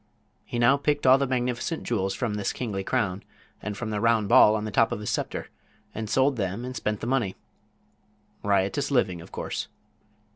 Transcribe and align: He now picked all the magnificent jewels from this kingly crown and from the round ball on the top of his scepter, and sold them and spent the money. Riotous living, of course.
He 0.43 0.57
now 0.57 0.77
picked 0.77 1.05
all 1.05 1.19
the 1.19 1.27
magnificent 1.27 1.83
jewels 1.83 2.15
from 2.15 2.33
this 2.33 2.53
kingly 2.53 2.83
crown 2.83 3.21
and 3.61 3.77
from 3.77 3.91
the 3.91 4.01
round 4.01 4.29
ball 4.29 4.55
on 4.55 4.65
the 4.65 4.71
top 4.71 4.91
of 4.91 4.99
his 4.99 5.11
scepter, 5.11 5.49
and 5.93 6.09
sold 6.09 6.37
them 6.37 6.65
and 6.65 6.75
spent 6.75 7.01
the 7.01 7.05
money. 7.05 7.35
Riotous 8.41 8.89
living, 8.89 9.21
of 9.21 9.31
course. 9.31 9.67